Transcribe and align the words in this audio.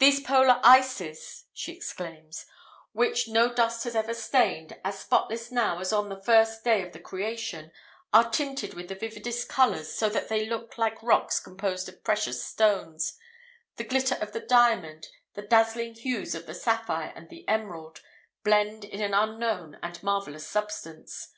"These 0.00 0.18
Polar 0.22 0.58
ices," 0.64 1.44
she 1.52 1.70
exclaims, 1.70 2.44
"which 2.90 3.28
no 3.28 3.52
dust 3.54 3.84
has 3.84 3.94
ever 3.94 4.12
stained, 4.12 4.80
as 4.84 4.98
spotless 4.98 5.52
now 5.52 5.78
as 5.78 5.92
on 5.92 6.08
the 6.08 6.20
first 6.20 6.64
day 6.64 6.82
of 6.82 6.92
the 6.92 6.98
creation, 6.98 7.70
are 8.12 8.28
tinted 8.28 8.74
with 8.74 8.88
the 8.88 8.96
vividest 8.96 9.48
colours, 9.48 9.94
so 9.94 10.08
that 10.08 10.28
they 10.28 10.44
look 10.44 10.76
like 10.76 11.00
rocks 11.04 11.38
composed 11.38 11.88
of 11.88 12.02
precious 12.02 12.42
stones: 12.44 13.16
the 13.76 13.84
glitter 13.84 14.16
of 14.16 14.32
the 14.32 14.40
diamond, 14.40 15.06
the 15.34 15.42
dazzling 15.42 15.94
hues 15.94 16.34
of 16.34 16.46
the 16.46 16.52
sapphire 16.54 17.12
and 17.14 17.28
the 17.28 17.46
emerald, 17.48 18.00
blend 18.42 18.84
in 18.84 19.00
an 19.00 19.14
unknown 19.14 19.78
and 19.84 20.02
marvellous 20.02 20.48
substance. 20.48 21.28